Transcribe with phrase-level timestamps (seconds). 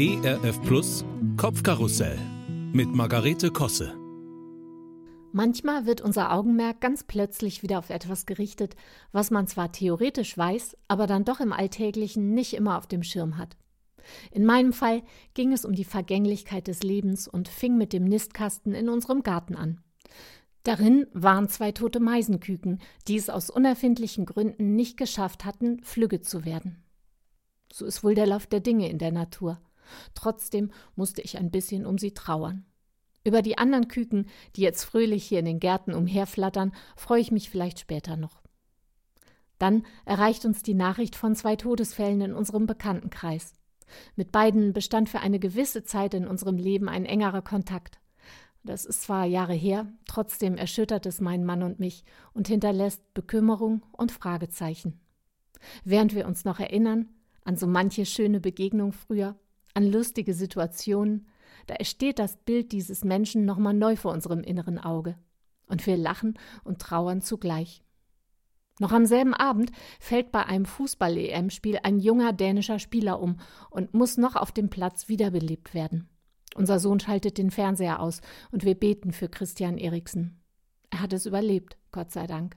[0.00, 1.04] ERF Plus
[1.36, 2.16] Kopfkarussell
[2.72, 3.98] mit Margarete Kosse.
[5.32, 8.76] Manchmal wird unser Augenmerk ganz plötzlich wieder auf etwas gerichtet,
[9.10, 13.38] was man zwar theoretisch weiß, aber dann doch im Alltäglichen nicht immer auf dem Schirm
[13.38, 13.56] hat.
[14.30, 15.02] In meinem Fall
[15.34, 19.56] ging es um die Vergänglichkeit des Lebens und fing mit dem Nistkasten in unserem Garten
[19.56, 19.80] an.
[20.62, 26.44] Darin waren zwei tote Meisenküken, die es aus unerfindlichen Gründen nicht geschafft hatten, Flügge zu
[26.44, 26.84] werden.
[27.72, 29.60] So ist wohl der Lauf der Dinge in der Natur.
[30.14, 32.64] Trotzdem musste ich ein bisschen um sie trauern.
[33.24, 37.50] Über die anderen Küken, die jetzt fröhlich hier in den Gärten umherflattern, freue ich mich
[37.50, 38.40] vielleicht später noch.
[39.58, 43.54] Dann erreicht uns die Nachricht von zwei Todesfällen in unserem Bekanntenkreis.
[44.16, 47.98] Mit beiden bestand für eine gewisse Zeit in unserem Leben ein engerer Kontakt.
[48.62, 53.82] Das ist zwar Jahre her, trotzdem erschüttert es meinen Mann und mich und hinterlässt Bekümmerung
[53.92, 55.00] und Fragezeichen.
[55.84, 57.08] Während wir uns noch erinnern
[57.44, 59.36] an so manche schöne Begegnung früher,
[59.74, 61.26] an lustige Situationen,
[61.66, 65.16] da entsteht das Bild dieses Menschen nochmal neu vor unserem inneren Auge.
[65.66, 67.84] Und wir lachen und trauern zugleich.
[68.80, 73.38] Noch am selben Abend fällt bei einem Fußball-EM-Spiel ein junger dänischer Spieler um
[73.70, 76.08] und muss noch auf dem Platz wiederbelebt werden.
[76.54, 80.40] Unser Sohn schaltet den Fernseher aus und wir beten für Christian Eriksen.
[80.90, 82.56] Er hat es überlebt, Gott sei Dank.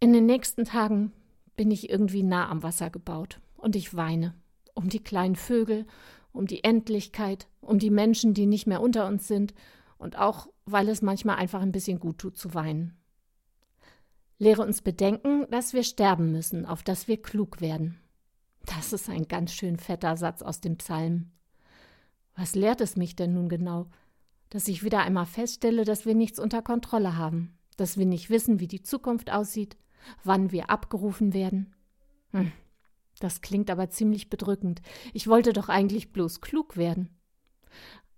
[0.00, 1.12] In den nächsten Tagen
[1.54, 4.34] bin ich irgendwie nah am Wasser gebaut und ich weine
[4.76, 5.86] um die kleinen Vögel,
[6.32, 9.54] um die Endlichkeit, um die Menschen, die nicht mehr unter uns sind
[9.98, 12.96] und auch, weil es manchmal einfach ein bisschen gut tut zu weinen.
[14.38, 17.98] Lehre uns bedenken, dass wir sterben müssen, auf dass wir klug werden.
[18.66, 21.30] Das ist ein ganz schön fetter Satz aus dem Psalm.
[22.34, 23.86] Was lehrt es mich denn nun genau?
[24.50, 28.60] Dass ich wieder einmal feststelle, dass wir nichts unter Kontrolle haben, dass wir nicht wissen,
[28.60, 29.76] wie die Zukunft aussieht,
[30.22, 31.74] wann wir abgerufen werden.
[32.32, 32.52] Hm,
[33.20, 34.82] das klingt aber ziemlich bedrückend.
[35.14, 37.08] Ich wollte doch eigentlich bloß klug werden.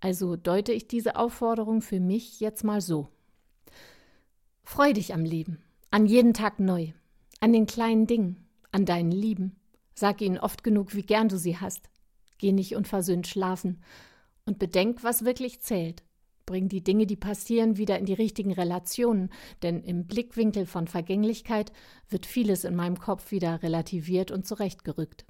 [0.01, 3.09] Also deute ich diese Aufforderung für mich jetzt mal so.
[4.63, 5.61] Freu dich am Leben,
[5.91, 6.91] an jeden Tag neu,
[7.39, 9.55] an den kleinen Dingen, an deinen Lieben.
[9.95, 11.89] Sag ihnen oft genug, wie gern du sie hast.
[12.37, 13.81] Geh nicht unversöhnt schlafen
[14.45, 16.03] und bedenk, was wirklich zählt.
[16.49, 19.29] Bring die Dinge, die passieren, wieder in die richtigen Relationen,
[19.61, 21.71] denn im Blickwinkel von Vergänglichkeit
[22.09, 25.27] wird vieles in meinem Kopf wieder relativiert und zurechtgerückt.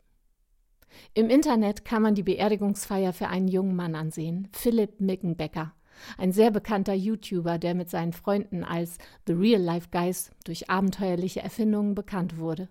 [1.14, 5.74] Im Internet kann man die Beerdigungsfeier für einen jungen Mann ansehen, Philipp Mickenbecker,
[6.18, 8.98] ein sehr bekannter YouTuber, der mit seinen Freunden als
[9.28, 12.70] The Real Life Guys durch abenteuerliche Erfindungen bekannt wurde.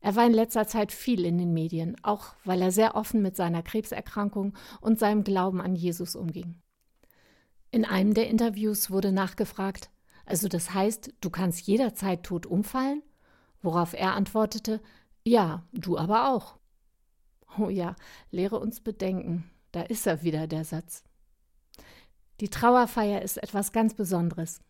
[0.00, 3.36] Er war in letzter Zeit viel in den Medien, auch weil er sehr offen mit
[3.36, 6.56] seiner Krebserkrankung und seinem Glauben an Jesus umging.
[7.72, 9.90] In einem der Interviews wurde nachgefragt,
[10.26, 13.02] also das heißt, du kannst jederzeit tot umfallen?
[13.62, 14.80] Worauf er antwortete,
[15.24, 16.58] ja, du aber auch.
[17.58, 17.94] Oh ja,
[18.30, 21.04] lehre uns bedenken, da ist er wieder, der Satz.
[22.40, 24.60] Die Trauerfeier ist etwas ganz Besonderes.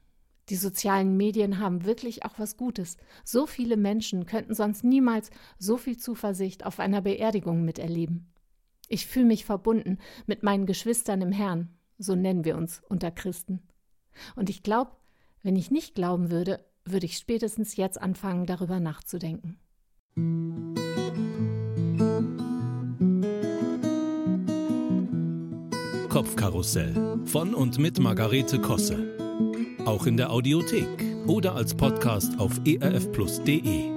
[0.49, 2.97] Die sozialen Medien haben wirklich auch was Gutes.
[3.25, 8.33] So viele Menschen könnten sonst niemals so viel Zuversicht auf einer Beerdigung miterleben.
[8.89, 11.69] Ich fühle mich verbunden mit meinen Geschwistern im Herrn
[12.01, 13.61] so nennen wir uns unter Christen.
[14.35, 14.91] Und ich glaube,
[15.43, 19.59] wenn ich nicht glauben würde, würde ich spätestens jetzt anfangen, darüber nachzudenken.
[26.09, 29.17] Kopfkarussell von und mit Margarete Kosse.
[29.85, 33.89] Auch in der Audiothek oder als Podcast auf erfplus.de.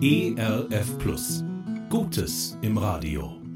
[0.00, 1.42] ERF Plus.
[1.88, 3.47] Gutes im Radio.